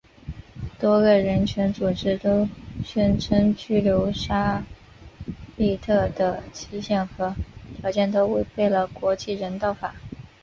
[0.79, 2.49] 多个人权组织都
[2.83, 4.63] 宣称拘留沙
[5.57, 7.35] 利特的期限和
[7.79, 9.93] 条件都违背了国际人道法。